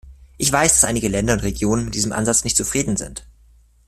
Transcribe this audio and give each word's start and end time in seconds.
Ich 0.39 0.51
weiß, 0.51 0.73
dass 0.79 0.89
einige 0.89 1.09
Länder 1.09 1.33
und 1.33 1.43
Regionen 1.43 1.85
mit 1.85 1.93
diesem 1.93 2.11
Ansatz 2.11 2.43
nicht 2.43 2.57
zufrieden 2.57 2.97
sind. 2.97 3.23